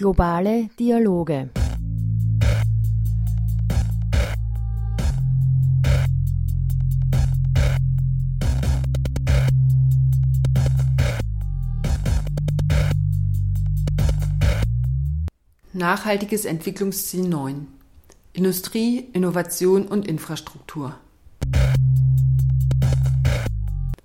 Globale 0.00 0.70
Dialoge. 0.78 1.50
Nachhaltiges 15.74 16.46
Entwicklungsziel 16.46 17.28
9 17.28 17.66
Industrie, 18.32 19.06
Innovation 19.12 19.86
und 19.86 20.06
Infrastruktur. 20.06 20.98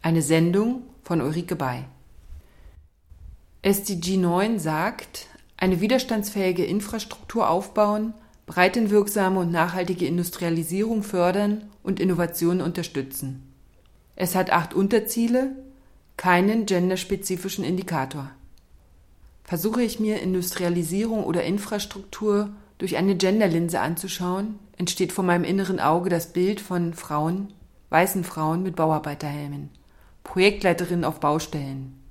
Eine 0.02 0.22
Sendung 0.22 0.82
von 1.04 1.22
Ulrike 1.22 1.56
Bay. 1.56 1.86
SDG 3.62 4.18
9 4.18 4.60
sagt, 4.60 5.30
eine 5.58 5.82
widerstandsfähige 5.82 6.66
Infrastruktur 6.66 7.50
aufbauen, 7.50 8.14
breitenwirksame 8.46 9.40
und 9.40 9.52
nachhaltige 9.52 10.06
Industrialisierung 10.06 11.04
fördern 11.04 11.64
und 11.84 12.00
Innovationen 12.00 12.62
unterstützen. 12.62 13.52
Es 14.16 14.36
hat 14.36 14.52
acht 14.52 14.74
Unterziele, 14.74 15.56
keinen 16.18 16.66
genderspezifischen 16.66 17.64
Indikator. 17.64 18.32
Versuche 19.44 19.82
ich 19.82 20.00
mir 20.00 20.22
Industrialisierung 20.22 21.24
oder 21.24 21.44
Infrastruktur 21.44 22.50
durch 22.78 22.98
eine 22.98 23.16
Genderlinse 23.16 23.80
anzuschauen, 23.80 24.60
entsteht 24.78 25.12
vor 25.12 25.24
meinem 25.24 25.44
inneren 25.44 25.80
Auge 25.80 26.10
das 26.10 26.34
Bild 26.34 26.60
von 26.60 26.94
Frauen, 26.94 27.54
weißen 27.90 28.24
Frauen 28.24 28.64
mit 28.64 28.76
Bauarbeiterhelmen, 28.76 29.70
Projektleiterinnen 30.24 31.06
auf 31.06 31.20
Baustellen. 31.20 32.05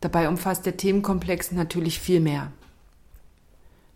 Dabei 0.00 0.28
umfasst 0.28 0.66
der 0.66 0.76
Themenkomplex 0.76 1.52
natürlich 1.52 1.98
viel 1.98 2.20
mehr. 2.20 2.52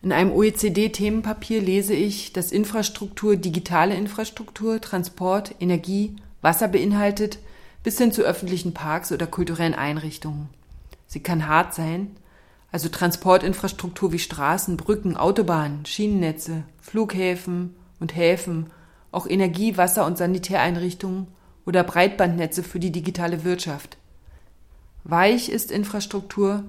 In 0.02 0.10
einem 0.10 0.32
OECD-Themenpapier 0.32 1.60
lese 1.60 1.94
ich, 1.94 2.32
dass 2.32 2.50
Infrastruktur 2.50 3.36
digitale 3.36 3.94
Infrastruktur, 3.94 4.80
Transport, 4.80 5.54
Energie, 5.60 6.16
Wasser 6.40 6.66
beinhaltet, 6.66 7.38
bis 7.84 7.98
hin 7.98 8.10
zu 8.10 8.22
öffentlichen 8.22 8.74
Parks 8.74 9.12
oder 9.12 9.28
kulturellen 9.28 9.74
Einrichtungen. 9.74 10.48
Sie 11.06 11.20
kann 11.20 11.46
hart 11.46 11.74
sein, 11.74 12.16
also 12.72 12.88
Transportinfrastruktur 12.88 14.12
wie 14.12 14.18
Straßen, 14.18 14.76
Brücken, 14.76 15.16
Autobahnen, 15.16 15.86
Schienennetze, 15.86 16.64
Flughäfen 16.80 17.76
und 18.00 18.16
Häfen, 18.16 18.70
auch 19.12 19.28
Energie-, 19.28 19.76
Wasser- 19.76 20.06
und 20.06 20.18
Sanitäreinrichtungen 20.18 21.28
oder 21.64 21.84
Breitbandnetze 21.84 22.64
für 22.64 22.80
die 22.80 22.90
digitale 22.90 23.44
Wirtschaft. 23.44 23.98
Weich 25.04 25.48
ist 25.48 25.72
Infrastruktur, 25.72 26.62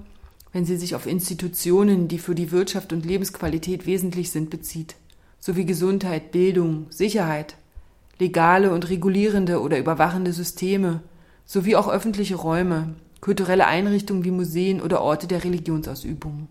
wenn 0.52 0.64
sie 0.64 0.76
sich 0.76 0.94
auf 0.94 1.06
Institutionen, 1.06 2.08
die 2.08 2.18
für 2.18 2.34
die 2.34 2.50
Wirtschaft 2.50 2.92
und 2.92 3.06
Lebensqualität 3.06 3.86
wesentlich 3.86 4.30
sind, 4.30 4.50
bezieht, 4.50 4.96
sowie 5.38 5.64
Gesundheit, 5.64 6.32
Bildung, 6.32 6.86
Sicherheit, 6.90 7.56
legale 8.18 8.72
und 8.72 8.88
regulierende 8.88 9.60
oder 9.60 9.78
überwachende 9.78 10.32
Systeme, 10.32 11.00
sowie 11.44 11.76
auch 11.76 11.88
öffentliche 11.88 12.36
Räume, 12.36 12.94
kulturelle 13.20 13.66
Einrichtungen 13.66 14.24
wie 14.24 14.30
Museen 14.30 14.80
oder 14.80 15.00
Orte 15.00 15.26
der 15.26 15.44
Religionsausübung. 15.44 16.48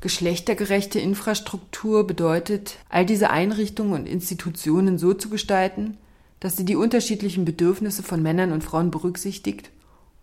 Geschlechtergerechte 0.00 0.98
Infrastruktur 0.98 2.06
bedeutet, 2.06 2.76
all 2.88 3.04
diese 3.04 3.30
Einrichtungen 3.30 3.92
und 3.92 4.06
Institutionen 4.06 4.98
so 4.98 5.14
zu 5.14 5.28
gestalten, 5.30 5.98
dass 6.38 6.56
sie 6.56 6.64
die 6.64 6.76
unterschiedlichen 6.76 7.44
Bedürfnisse 7.44 8.02
von 8.02 8.22
Männern 8.22 8.52
und 8.52 8.64
Frauen 8.64 8.90
berücksichtigt 8.90 9.70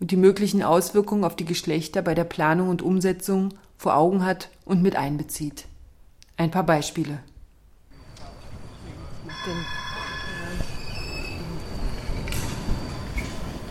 und 0.00 0.10
die 0.10 0.16
möglichen 0.16 0.62
Auswirkungen 0.62 1.24
auf 1.24 1.36
die 1.36 1.44
Geschlechter 1.44 2.02
bei 2.02 2.14
der 2.14 2.24
Planung 2.24 2.68
und 2.68 2.82
Umsetzung 2.82 3.54
vor 3.76 3.96
Augen 3.96 4.24
hat 4.24 4.50
und 4.64 4.82
mit 4.82 4.96
einbezieht. 4.96 5.66
Ein 6.36 6.50
paar 6.50 6.64
Beispiele. 6.64 7.18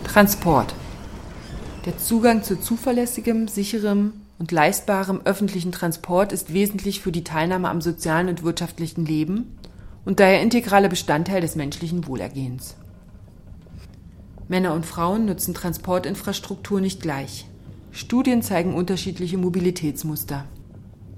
Transport. 0.03 0.73
Der 1.85 1.97
Zugang 1.97 2.43
zu 2.43 2.59
zuverlässigem, 2.59 3.47
sicherem 3.47 4.13
und 4.39 4.51
leistbarem 4.51 5.21
öffentlichen 5.25 5.71
Transport 5.71 6.31
ist 6.31 6.53
wesentlich 6.53 7.01
für 7.01 7.11
die 7.11 7.23
Teilnahme 7.23 7.69
am 7.69 7.81
sozialen 7.81 8.29
und 8.29 8.43
wirtschaftlichen 8.43 9.05
Leben 9.05 9.57
und 10.05 10.19
daher 10.19 10.41
integraler 10.41 10.89
Bestandteil 10.89 11.41
des 11.41 11.55
menschlichen 11.55 12.07
Wohlergehens. 12.07 12.75
Männer 14.49 14.73
und 14.73 14.85
Frauen 14.85 15.25
nutzen 15.25 15.53
Transportinfrastruktur 15.53 16.79
nicht 16.79 17.01
gleich. 17.01 17.47
Studien 17.91 18.41
zeigen 18.41 18.75
unterschiedliche 18.75 19.37
Mobilitätsmuster. 19.37 20.45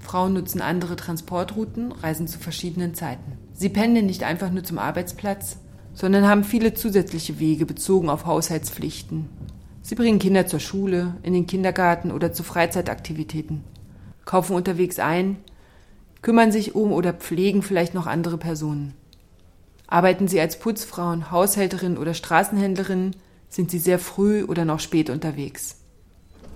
Frauen 0.00 0.32
nutzen 0.32 0.60
andere 0.60 0.96
Transportrouten, 0.96 1.92
reisen 1.92 2.26
zu 2.26 2.38
verschiedenen 2.38 2.94
Zeiten. 2.94 3.32
Sie 3.52 3.68
pendeln 3.68 4.06
nicht 4.06 4.24
einfach 4.24 4.50
nur 4.50 4.64
zum 4.64 4.78
Arbeitsplatz, 4.78 5.58
sondern 5.94 6.26
haben 6.26 6.42
viele 6.42 6.74
zusätzliche 6.74 7.38
Wege 7.38 7.66
bezogen 7.66 8.08
auf 8.08 8.26
Haushaltspflichten. 8.26 9.28
Sie 9.82 9.94
bringen 9.94 10.18
Kinder 10.18 10.46
zur 10.46 10.60
Schule, 10.60 11.14
in 11.22 11.32
den 11.32 11.46
Kindergarten 11.46 12.10
oder 12.10 12.32
zu 12.32 12.42
Freizeitaktivitäten, 12.42 13.62
kaufen 14.24 14.56
unterwegs 14.56 14.98
ein, 14.98 15.36
kümmern 16.22 16.52
sich 16.52 16.74
um 16.74 16.92
oder 16.92 17.12
pflegen 17.12 17.62
vielleicht 17.62 17.94
noch 17.94 18.06
andere 18.06 18.38
Personen. 18.38 18.94
Arbeiten 19.90 20.28
Sie 20.28 20.40
als 20.40 20.58
Putzfrauen, 20.58 21.32
Haushälterin 21.32 21.98
oder 21.98 22.14
Straßenhändlerin, 22.14 23.16
sind 23.48 23.72
Sie 23.72 23.80
sehr 23.80 23.98
früh 23.98 24.44
oder 24.44 24.64
noch 24.64 24.78
spät 24.78 25.10
unterwegs. 25.10 25.80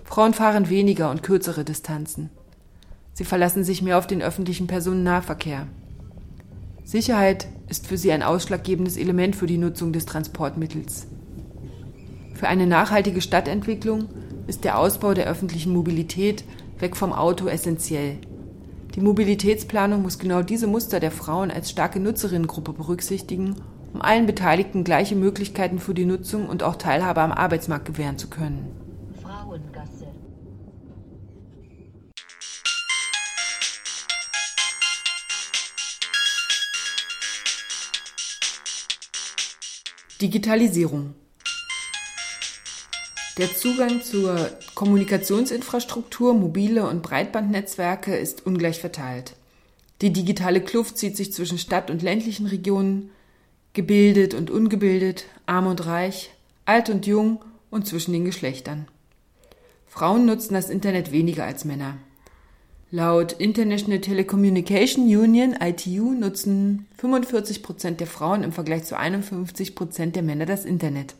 Frauen 0.04 0.32
fahren 0.32 0.68
weniger 0.68 1.10
und 1.10 1.24
kürzere 1.24 1.64
Distanzen. 1.64 2.30
Sie 3.12 3.24
verlassen 3.24 3.64
sich 3.64 3.82
mehr 3.82 3.98
auf 3.98 4.06
den 4.06 4.22
öffentlichen 4.22 4.68
Personennahverkehr. 4.68 5.66
Sicherheit 6.84 7.48
ist 7.68 7.86
für 7.86 7.98
sie 7.98 8.12
ein 8.12 8.22
ausschlaggebendes 8.22 8.96
Element 8.96 9.34
für 9.34 9.46
die 9.46 9.58
Nutzung 9.58 9.92
des 9.92 10.06
Transportmittels. 10.06 11.06
Für 12.34 12.46
eine 12.46 12.66
nachhaltige 12.66 13.20
Stadtentwicklung 13.20 14.08
ist 14.46 14.64
der 14.64 14.78
Ausbau 14.78 15.14
der 15.14 15.26
öffentlichen 15.26 15.72
Mobilität 15.72 16.44
weg 16.78 16.96
vom 16.96 17.12
Auto 17.12 17.48
essentiell. 17.48 18.18
Die 18.94 19.00
Mobilitätsplanung 19.00 20.02
muss 20.02 20.20
genau 20.20 20.42
diese 20.42 20.68
Muster 20.68 21.00
der 21.00 21.10
Frauen 21.10 21.50
als 21.50 21.68
starke 21.68 21.98
Nutzerinnengruppe 21.98 22.72
berücksichtigen, 22.72 23.56
um 23.92 24.00
allen 24.00 24.26
Beteiligten 24.26 24.84
gleiche 24.84 25.16
Möglichkeiten 25.16 25.80
für 25.80 25.94
die 25.94 26.04
Nutzung 26.04 26.48
und 26.48 26.62
auch 26.62 26.76
Teilhabe 26.76 27.20
am 27.20 27.32
Arbeitsmarkt 27.32 27.86
gewähren 27.86 28.18
zu 28.18 28.28
können. 28.28 28.70
Frauengasse. 29.20 30.06
Digitalisierung 40.20 41.14
der 43.36 43.52
Zugang 43.52 44.00
zur 44.02 44.50
Kommunikationsinfrastruktur, 44.74 46.34
mobile 46.34 46.88
und 46.88 47.02
Breitbandnetzwerke 47.02 48.14
ist 48.14 48.46
ungleich 48.46 48.78
verteilt. 48.78 49.34
Die 50.02 50.12
digitale 50.12 50.60
Kluft 50.60 50.98
zieht 50.98 51.16
sich 51.16 51.32
zwischen 51.32 51.58
Stadt- 51.58 51.90
und 51.90 52.02
ländlichen 52.02 52.46
Regionen, 52.46 53.10
gebildet 53.72 54.34
und 54.34 54.50
ungebildet, 54.50 55.24
arm 55.46 55.66
und 55.66 55.84
reich, 55.86 56.30
alt 56.64 56.90
und 56.90 57.06
jung 57.06 57.44
und 57.70 57.86
zwischen 57.86 58.12
den 58.12 58.24
Geschlechtern. 58.24 58.86
Frauen 59.88 60.26
nutzen 60.26 60.54
das 60.54 60.70
Internet 60.70 61.10
weniger 61.10 61.44
als 61.44 61.64
Männer. 61.64 61.96
Laut 62.90 63.32
International 63.32 64.00
Telecommunication 64.00 65.04
Union 65.06 65.56
ITU 65.60 66.12
nutzen 66.12 66.86
45 66.98 67.64
Prozent 67.64 67.98
der 67.98 68.06
Frauen 68.06 68.44
im 68.44 68.52
Vergleich 68.52 68.84
zu 68.84 68.96
51 68.96 69.74
Prozent 69.74 70.14
der 70.14 70.22
Männer 70.22 70.46
das 70.46 70.64
Internet. 70.64 71.16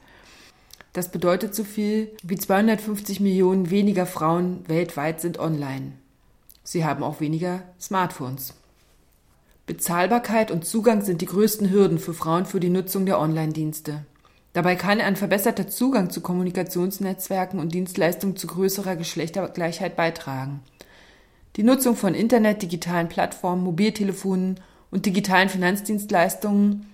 Das 0.94 1.08
bedeutet 1.08 1.56
so 1.56 1.64
viel 1.64 2.12
wie 2.22 2.36
250 2.36 3.18
Millionen 3.18 3.70
weniger 3.70 4.06
Frauen 4.06 4.60
weltweit 4.68 5.20
sind 5.20 5.40
online. 5.40 5.92
Sie 6.62 6.84
haben 6.84 7.02
auch 7.02 7.20
weniger 7.20 7.62
Smartphones. 7.80 8.54
Bezahlbarkeit 9.66 10.52
und 10.52 10.64
Zugang 10.64 11.02
sind 11.02 11.20
die 11.20 11.26
größten 11.26 11.70
Hürden 11.70 11.98
für 11.98 12.14
Frauen 12.14 12.46
für 12.46 12.60
die 12.60 12.70
Nutzung 12.70 13.06
der 13.06 13.18
Online-Dienste. 13.18 14.04
Dabei 14.52 14.76
kann 14.76 15.00
ein 15.00 15.16
verbesserter 15.16 15.66
Zugang 15.66 16.10
zu 16.10 16.20
Kommunikationsnetzwerken 16.20 17.58
und 17.58 17.74
Dienstleistungen 17.74 18.36
zu 18.36 18.46
größerer 18.46 18.94
Geschlechtergleichheit 18.94 19.96
beitragen. 19.96 20.60
Die 21.56 21.64
Nutzung 21.64 21.96
von 21.96 22.14
Internet, 22.14 22.62
digitalen 22.62 23.08
Plattformen, 23.08 23.64
Mobiltelefonen 23.64 24.60
und 24.92 25.06
digitalen 25.06 25.48
Finanzdienstleistungen 25.48 26.86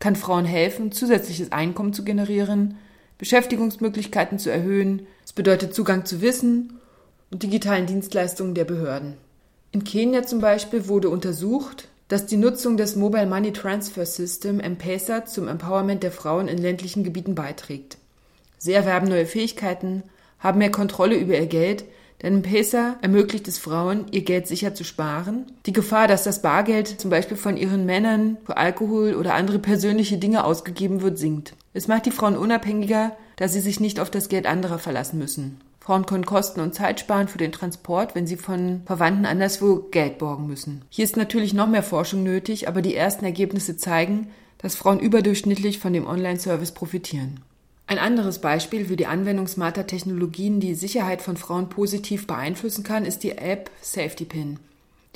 kann 0.00 0.16
Frauen 0.16 0.44
helfen, 0.44 0.90
zusätzliches 0.90 1.52
Einkommen 1.52 1.92
zu 1.92 2.02
generieren 2.02 2.78
Beschäftigungsmöglichkeiten 3.18 4.38
zu 4.38 4.50
erhöhen. 4.50 5.06
Es 5.24 5.32
bedeutet 5.32 5.74
Zugang 5.74 6.04
zu 6.04 6.20
Wissen 6.20 6.80
und 7.30 7.42
digitalen 7.42 7.86
Dienstleistungen 7.86 8.54
der 8.54 8.64
Behörden. 8.64 9.14
In 9.72 9.84
Kenia 9.84 10.22
zum 10.24 10.40
Beispiel 10.40 10.88
wurde 10.88 11.08
untersucht, 11.08 11.88
dass 12.08 12.26
die 12.26 12.36
Nutzung 12.36 12.76
des 12.76 12.96
Mobile 12.96 13.26
Money 13.26 13.52
Transfer 13.52 14.06
System 14.06 14.60
M-Pesa 14.60 15.24
zum 15.24 15.48
Empowerment 15.48 16.02
der 16.02 16.12
Frauen 16.12 16.48
in 16.48 16.58
ländlichen 16.58 17.02
Gebieten 17.02 17.34
beiträgt. 17.34 17.98
Sie 18.58 18.72
erwerben 18.72 19.08
neue 19.08 19.26
Fähigkeiten, 19.26 20.02
haben 20.38 20.58
mehr 20.58 20.70
Kontrolle 20.70 21.16
über 21.16 21.34
ihr 21.34 21.46
Geld, 21.46 21.84
Denn 22.22 22.36
M-Pesa 22.36 22.96
ermöglicht 23.02 23.48
es 23.48 23.58
Frauen, 23.58 24.06
ihr 24.10 24.22
Geld 24.22 24.46
sicher 24.46 24.74
zu 24.74 24.82
sparen. 24.82 25.44
Die 25.66 25.74
Gefahr, 25.74 26.08
dass 26.08 26.24
das 26.24 26.40
Bargeld 26.40 26.88
zum 26.88 27.10
Beispiel 27.10 27.36
von 27.36 27.56
ihren 27.56 27.84
Männern 27.84 28.38
für 28.46 28.56
Alkohol 28.56 29.14
oder 29.14 29.34
andere 29.34 29.58
persönliche 29.58 30.16
Dinge 30.16 30.44
ausgegeben 30.44 31.02
wird, 31.02 31.18
sinkt. 31.18 31.54
Es 31.76 31.88
macht 31.88 32.06
die 32.06 32.12
Frauen 32.12 32.36
unabhängiger, 32.36 33.16
da 33.34 33.48
sie 33.48 33.58
sich 33.58 33.80
nicht 33.80 33.98
auf 33.98 34.08
das 34.08 34.28
Geld 34.28 34.46
anderer 34.46 34.78
verlassen 34.78 35.18
müssen. 35.18 35.60
Frauen 35.80 36.06
können 36.06 36.24
Kosten 36.24 36.60
und 36.60 36.72
Zeit 36.72 37.00
sparen 37.00 37.26
für 37.26 37.36
den 37.36 37.50
Transport, 37.50 38.14
wenn 38.14 38.28
sie 38.28 38.36
von 38.36 38.82
Verwandten 38.86 39.26
anderswo 39.26 39.80
Geld 39.90 40.18
borgen 40.18 40.46
müssen. 40.46 40.82
Hier 40.88 41.04
ist 41.04 41.16
natürlich 41.16 41.52
noch 41.52 41.66
mehr 41.66 41.82
Forschung 41.82 42.22
nötig, 42.22 42.68
aber 42.68 42.80
die 42.80 42.94
ersten 42.94 43.24
Ergebnisse 43.24 43.76
zeigen, 43.76 44.28
dass 44.58 44.76
Frauen 44.76 45.00
überdurchschnittlich 45.00 45.80
von 45.80 45.92
dem 45.92 46.06
Online-Service 46.06 46.72
profitieren. 46.72 47.40
Ein 47.88 47.98
anderes 47.98 48.38
Beispiel 48.38 48.86
für 48.86 48.96
die 48.96 49.06
Anwendung 49.06 49.48
smarter 49.48 49.86
Technologien, 49.86 50.60
die 50.60 50.74
Sicherheit 50.74 51.20
von 51.20 51.36
Frauen 51.36 51.68
positiv 51.68 52.26
beeinflussen 52.26 52.84
kann, 52.84 53.04
ist 53.04 53.24
die 53.24 53.32
App 53.32 53.70
SafetyPin. 53.82 54.58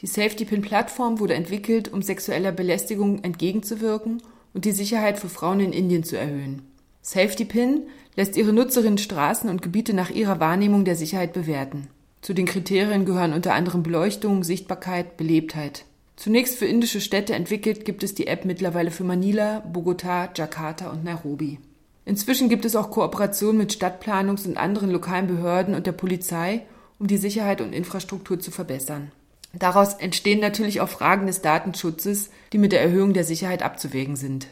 Die 0.01 0.07
SafetyPin-Plattform 0.07 1.19
wurde 1.19 1.35
entwickelt, 1.35 1.91
um 1.91 2.03
sexueller 2.03 2.53
Belästigung 2.53 3.23
entgegenzuwirken 3.25 4.21
und 4.55 4.65
die 4.65 4.73
Sicherheit 4.73 5.19
für 5.19 5.29
Frauen 5.29 5.61
in 5.61 5.73
Indien 5.73 6.05
zu 6.05 6.17
erhöhen. 6.17 6.63
SafetyPin 7.03 7.85
lässt 8.17 8.37
ihre 8.37 8.53
Nutzerinnen 8.53 8.99
Straßen 8.99 9.49
und 9.49 9.63
Gebiete 9.63 9.95
nach 9.95 10.11
ihrer 10.11 10.41
Wahrnehmung 10.41 10.85
der 10.85 10.97
Sicherheit 10.97 11.33
bewerten. 11.33 11.89
Zu 12.21 12.35
den 12.35 12.47
Kriterien 12.47 13.05
gehören 13.05 13.33
unter 13.33 13.55
anderem 13.55 13.83
Beleuchtung, 13.83 14.43
Sichtbarkeit, 14.43 15.17
Belebtheit. 15.17 15.85
Zunächst 16.17 16.59
für 16.59 16.67
indische 16.67 17.01
Städte 17.01 17.35
entwickelt, 17.35 17.85
gibt 17.85 18.03
es 18.03 18.15
die 18.15 18.27
App 18.27 18.45
mittlerweile 18.45 18.91
für 18.91 19.05
Manila, 19.05 19.61
Bogota, 19.61 20.29
Jakarta 20.35 20.91
und 20.91 21.05
Nairobi. 21.05 21.61
Inzwischen 22.05 22.49
gibt 22.49 22.65
es 22.65 22.75
auch 22.75 22.91
Kooperationen 22.91 23.59
mit 23.59 23.73
Stadtplanungs- 23.73 24.49
und 24.49 24.57
anderen 24.57 24.91
lokalen 24.91 25.29
Behörden 25.29 25.75
und 25.75 25.87
der 25.87 25.93
Polizei, 25.93 26.63
um 26.99 27.07
die 27.07 27.19
Sicherheit 27.19 27.61
und 27.61 27.73
Infrastruktur 27.73 28.41
zu 28.41 28.51
verbessern. 28.51 29.13
Daraus 29.59 29.95
entstehen 29.95 30.39
natürlich 30.39 30.81
auch 30.81 30.89
Fragen 30.89 31.27
des 31.27 31.43
Datenschutzes, 31.43 32.31
die 32.53 32.59
mit 32.59 32.71
der 32.71 32.81
Erhöhung 32.81 33.13
der 33.13 33.25
Sicherheit 33.25 33.63
abzuwägen 33.63 34.15
sind. 34.15 34.47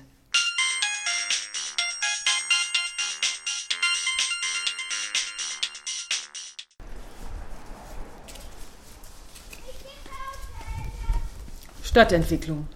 Stadtentwicklung 11.84 12.66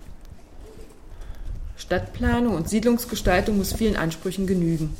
Stadtplanung 1.76 2.55
und 2.55 2.69
Siedlungsgestaltung 2.69 3.59
muss 3.59 3.75
vielen 3.75 3.97
Ansprüchen 3.97 4.47
genügen. 4.47 4.97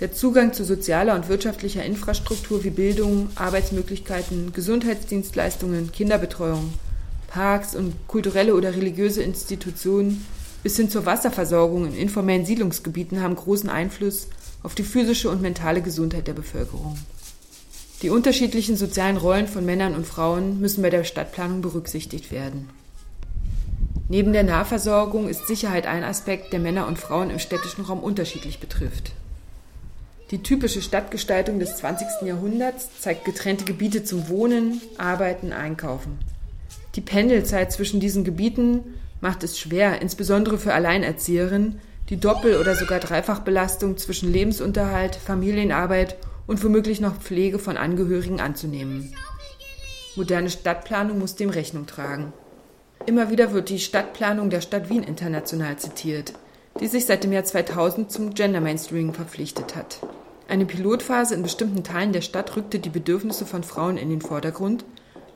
Der 0.00 0.12
Zugang 0.12 0.52
zu 0.52 0.64
sozialer 0.64 1.14
und 1.14 1.28
wirtschaftlicher 1.28 1.84
Infrastruktur 1.84 2.64
wie 2.64 2.70
Bildung, 2.70 3.28
Arbeitsmöglichkeiten, 3.36 4.52
Gesundheitsdienstleistungen, 4.52 5.92
Kinderbetreuung, 5.92 6.74
Parks 7.28 7.76
und 7.76 7.94
kulturelle 8.08 8.54
oder 8.54 8.74
religiöse 8.74 9.22
Institutionen 9.22 10.26
bis 10.64 10.76
hin 10.76 10.88
zur 10.90 11.04
Wasserversorgung 11.06 11.86
in 11.86 11.94
informellen 11.94 12.46
Siedlungsgebieten 12.46 13.20
haben 13.20 13.36
großen 13.36 13.68
Einfluss 13.68 14.28
auf 14.62 14.74
die 14.74 14.82
physische 14.82 15.30
und 15.30 15.42
mentale 15.42 15.82
Gesundheit 15.82 16.26
der 16.26 16.32
Bevölkerung. 16.32 16.98
Die 18.02 18.10
unterschiedlichen 18.10 18.76
sozialen 18.76 19.16
Rollen 19.16 19.46
von 19.46 19.64
Männern 19.64 19.94
und 19.94 20.06
Frauen 20.06 20.60
müssen 20.60 20.82
bei 20.82 20.90
der 20.90 21.04
Stadtplanung 21.04 21.60
berücksichtigt 21.60 22.32
werden. 22.32 22.70
Neben 24.08 24.32
der 24.32 24.42
Nahversorgung 24.42 25.28
ist 25.28 25.46
Sicherheit 25.46 25.86
ein 25.86 26.02
Aspekt, 26.02 26.52
der 26.52 26.60
Männer 26.60 26.86
und 26.86 26.98
Frauen 26.98 27.30
im 27.30 27.38
städtischen 27.38 27.84
Raum 27.84 28.00
unterschiedlich 28.02 28.58
betrifft. 28.58 29.12
Die 30.34 30.42
typische 30.42 30.82
Stadtgestaltung 30.82 31.60
des 31.60 31.76
20. 31.76 32.26
Jahrhunderts 32.26 32.88
zeigt 32.98 33.24
getrennte 33.24 33.64
Gebiete 33.64 34.02
zum 34.02 34.28
Wohnen, 34.28 34.80
Arbeiten, 34.98 35.52
Einkaufen. 35.52 36.18
Die 36.96 37.00
Pendelzeit 37.00 37.70
zwischen 37.70 38.00
diesen 38.00 38.24
Gebieten 38.24 38.80
macht 39.20 39.44
es 39.44 39.60
schwer, 39.60 40.02
insbesondere 40.02 40.58
für 40.58 40.74
Alleinerzieherinnen, 40.74 41.78
die 42.10 42.16
Doppel- 42.16 42.56
oder 42.56 42.74
sogar 42.74 42.98
Dreifachbelastung 42.98 43.96
zwischen 43.96 44.32
Lebensunterhalt, 44.32 45.14
Familienarbeit 45.14 46.16
und 46.48 46.64
womöglich 46.64 47.00
noch 47.00 47.20
Pflege 47.20 47.60
von 47.60 47.76
Angehörigen 47.76 48.40
anzunehmen. 48.40 49.14
Moderne 50.16 50.50
Stadtplanung 50.50 51.20
muss 51.20 51.36
dem 51.36 51.50
Rechnung 51.50 51.86
tragen. 51.86 52.32
Immer 53.06 53.30
wieder 53.30 53.52
wird 53.52 53.68
die 53.68 53.78
Stadtplanung 53.78 54.50
der 54.50 54.62
Stadt 54.62 54.90
Wien 54.90 55.04
international 55.04 55.76
zitiert, 55.76 56.32
die 56.80 56.88
sich 56.88 57.06
seit 57.06 57.22
dem 57.22 57.30
Jahr 57.30 57.44
2000 57.44 58.10
zum 58.10 58.34
Gender 58.34 58.60
Mainstreaming 58.60 59.14
verpflichtet 59.14 59.76
hat. 59.76 60.00
Eine 60.46 60.66
Pilotphase 60.66 61.34
in 61.34 61.42
bestimmten 61.42 61.84
Teilen 61.84 62.12
der 62.12 62.20
Stadt 62.20 62.56
rückte 62.56 62.78
die 62.78 62.90
Bedürfnisse 62.90 63.46
von 63.46 63.62
Frauen 63.64 63.96
in 63.96 64.10
den 64.10 64.20
Vordergrund, 64.20 64.84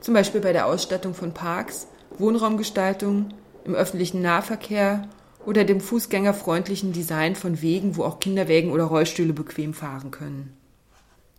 zum 0.00 0.14
Beispiel 0.14 0.40
bei 0.40 0.52
der 0.52 0.66
Ausstattung 0.66 1.14
von 1.14 1.32
Parks, 1.32 1.86
Wohnraumgestaltung, 2.18 3.30
im 3.64 3.74
öffentlichen 3.74 4.22
Nahverkehr 4.22 5.08
oder 5.44 5.64
dem 5.64 5.80
fußgängerfreundlichen 5.80 6.92
Design 6.92 7.36
von 7.36 7.62
Wegen, 7.62 7.96
wo 7.96 8.04
auch 8.04 8.20
Kinderwägen 8.20 8.70
oder 8.70 8.84
Rollstühle 8.84 9.32
bequem 9.32 9.74
fahren 9.74 10.10
können. 10.10 10.52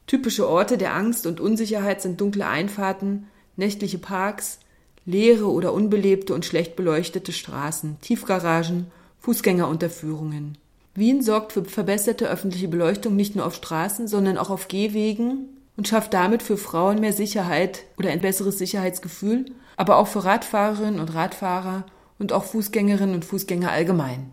Typische 0.08 0.48
Orte 0.50 0.78
der 0.78 0.96
Angst 0.96 1.28
und 1.28 1.40
Unsicherheit 1.40 2.02
sind 2.02 2.20
dunkle 2.20 2.48
Einfahrten, 2.48 3.28
nächtliche 3.56 4.00
Parks, 4.00 4.60
leere 5.06 5.52
oder 5.52 5.74
unbelebte 5.74 6.34
und 6.34 6.46
schlecht 6.46 6.76
beleuchtete 6.76 7.32
Straßen, 7.32 8.00
Tiefgaragen, 8.02 8.88
Fußgängerunterführungen. 9.20 10.58
Wien 11.00 11.22
sorgt 11.22 11.54
für 11.54 11.66
verbesserte 11.66 12.30
öffentliche 12.30 12.68
Beleuchtung 12.68 13.16
nicht 13.16 13.36
nur 13.36 13.46
auf 13.46 13.56
Straßen, 13.56 14.08
sondern 14.08 14.38
auch 14.38 14.50
auf 14.50 14.68
Gehwegen 14.68 15.48
und 15.78 15.88
schafft 15.88 16.14
damit 16.14 16.44
für 16.44 16.58
Frauen 16.58 17.00
mehr 17.00 17.14
Sicherheit 17.14 17.86
oder 17.98 18.10
ein 18.12 18.22
besseres 18.22 18.58
Sicherheitsgefühl, 18.58 19.46
aber 19.78 19.98
auch 19.98 20.08
für 20.08 20.26
Radfahrerinnen 20.26 21.00
und 21.00 21.14
Radfahrer 21.16 21.86
und 22.20 22.34
auch 22.34 22.44
Fußgängerinnen 22.44 23.16
und 23.16 23.26
Fußgänger 23.26 23.72
allgemein. 23.72 24.30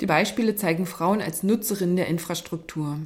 Die 0.00 0.06
Beispiele 0.06 0.56
zeigen 0.56 0.86
Frauen 0.86 1.22
als 1.22 1.42
Nutzerinnen 1.42 1.96
der 1.96 2.08
Infrastruktur. 2.08 2.98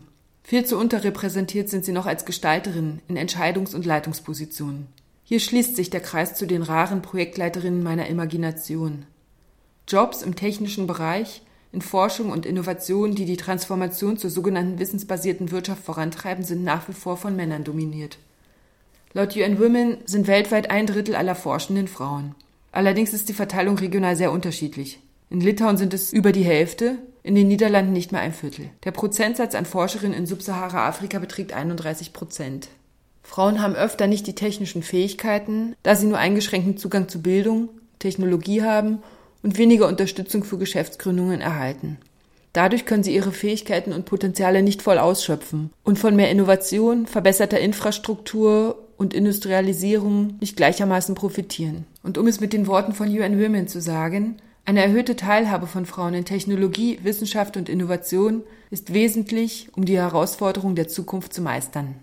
Viel 0.42 0.64
zu 0.64 0.76
unterrepräsentiert 0.78 1.68
sind 1.68 1.84
sie 1.84 1.92
noch 1.92 2.06
als 2.06 2.24
Gestalterinnen 2.24 3.00
in 3.06 3.16
Entscheidungs- 3.16 3.74
und 3.74 3.86
Leitungspositionen. 3.86 4.86
Hier 5.22 5.40
schließt 5.40 5.76
sich 5.76 5.90
der 5.90 6.00
Kreis 6.00 6.34
zu 6.34 6.46
den 6.46 6.62
raren 6.62 7.02
Projektleiterinnen 7.02 7.82
meiner 7.82 8.06
Imagination. 8.06 9.04
Jobs 9.86 10.22
im 10.22 10.36
technischen 10.36 10.86
Bereich, 10.86 11.42
in 11.72 11.82
Forschung 11.82 12.30
und 12.30 12.46
Innovation, 12.46 13.14
die 13.14 13.24
die 13.24 13.36
Transformation 13.36 14.16
zur 14.16 14.30
sogenannten 14.30 14.78
wissensbasierten 14.78 15.50
Wirtschaft 15.50 15.84
vorantreiben, 15.84 16.44
sind 16.44 16.64
nach 16.64 16.88
wie 16.88 16.92
vor 16.92 17.16
von 17.16 17.36
Männern 17.36 17.64
dominiert. 17.64 18.18
Laut 19.12 19.36
UN 19.36 19.58
Women 19.58 19.98
sind 20.06 20.26
weltweit 20.26 20.70
ein 20.70 20.86
Drittel 20.86 21.14
aller 21.14 21.34
Forschenden 21.34 21.88
Frauen. 21.88 22.34
Allerdings 22.72 23.12
ist 23.12 23.28
die 23.28 23.34
Verteilung 23.34 23.78
regional 23.78 24.16
sehr 24.16 24.32
unterschiedlich. 24.32 25.00
In 25.30 25.40
Litauen 25.40 25.76
sind 25.76 25.92
es 25.92 26.12
über 26.12 26.32
die 26.32 26.44
Hälfte, 26.44 26.98
in 27.22 27.34
den 27.34 27.48
Niederlanden 27.48 27.92
nicht 27.92 28.12
mehr 28.12 28.20
ein 28.22 28.32
Viertel. 28.32 28.70
Der 28.84 28.92
Prozentsatz 28.92 29.54
an 29.54 29.66
Forscherinnen 29.66 30.16
in 30.16 30.26
Subsahara-Afrika 30.26 31.18
beträgt 31.18 31.52
31 31.52 32.12
Prozent. 32.12 32.68
Frauen 33.22 33.60
haben 33.60 33.74
öfter 33.74 34.06
nicht 34.06 34.26
die 34.26 34.34
technischen 34.34 34.82
Fähigkeiten, 34.82 35.74
da 35.82 35.94
sie 35.94 36.06
nur 36.06 36.16
eingeschränkten 36.16 36.78
Zugang 36.78 37.08
zu 37.08 37.20
Bildung, 37.20 37.68
Technologie 37.98 38.62
haben 38.62 39.02
und 39.42 39.58
weniger 39.58 39.88
Unterstützung 39.88 40.44
für 40.44 40.58
Geschäftsgründungen 40.58 41.40
erhalten. 41.40 41.98
Dadurch 42.52 42.86
können 42.86 43.02
sie 43.02 43.14
ihre 43.14 43.32
Fähigkeiten 43.32 43.92
und 43.92 44.04
Potenziale 44.04 44.62
nicht 44.62 44.82
voll 44.82 44.98
ausschöpfen 44.98 45.70
und 45.84 45.98
von 45.98 46.16
mehr 46.16 46.30
Innovation, 46.30 47.06
verbesserter 47.06 47.60
Infrastruktur 47.60 48.78
und 48.96 49.14
Industrialisierung 49.14 50.38
nicht 50.40 50.56
gleichermaßen 50.56 51.14
profitieren. 51.14 51.84
Und 52.02 52.18
um 52.18 52.26
es 52.26 52.40
mit 52.40 52.52
den 52.52 52.66
Worten 52.66 52.94
von 52.94 53.08
UN 53.08 53.40
Women 53.40 53.68
zu 53.68 53.80
sagen, 53.80 54.38
eine 54.64 54.82
erhöhte 54.82 55.16
Teilhabe 55.16 55.66
von 55.66 55.86
Frauen 55.86 56.14
in 56.14 56.24
Technologie, 56.24 56.98
Wissenschaft 57.02 57.56
und 57.56 57.68
Innovation 57.68 58.42
ist 58.70 58.92
wesentlich, 58.92 59.68
um 59.74 59.84
die 59.84 59.96
Herausforderungen 59.96 60.74
der 60.74 60.88
Zukunft 60.88 61.32
zu 61.32 61.40
meistern. 61.40 61.94